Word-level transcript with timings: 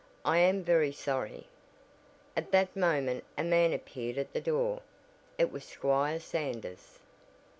I 0.25 0.39
am 0.39 0.63
very 0.63 0.91
sorry." 0.91 1.45
At 2.35 2.49
that 2.53 2.75
moment 2.75 3.23
a 3.37 3.43
man 3.43 3.71
appeared 3.71 4.17
at 4.17 4.33
the 4.33 4.41
door. 4.41 4.81
It 5.37 5.51
was 5.51 5.63
Squire 5.63 6.19
Sanders! 6.19 6.97